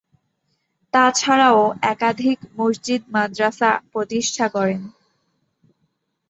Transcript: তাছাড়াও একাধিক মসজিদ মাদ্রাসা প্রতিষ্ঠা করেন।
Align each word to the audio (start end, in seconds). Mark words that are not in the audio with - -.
তাছাড়াও 0.93 1.61
একাধিক 1.93 2.37
মসজিদ 2.57 3.01
মাদ্রাসা 3.15 3.71
প্রতিষ্ঠা 3.91 4.45
করেন। 4.47 4.81